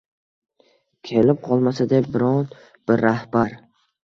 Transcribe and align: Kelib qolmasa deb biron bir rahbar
Kelib 1.09 1.43
qolmasa 1.49 1.87
deb 1.93 2.09
biron 2.17 2.49
bir 2.89 3.05
rahbar 3.07 3.57